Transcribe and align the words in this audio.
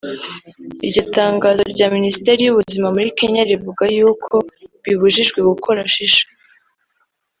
Iryo 0.85 1.03
tangazo 1.17 1.61
rya 1.73 1.87
Minisiteri 1.95 2.39
y’ubuzima 2.43 2.87
muri 2.95 3.09
Kenya 3.19 3.41
rivuga 3.51 3.83
yuko 3.97 4.33
bibujijwe 4.83 5.39
gukora 5.49 5.79
Shisha 5.93 6.25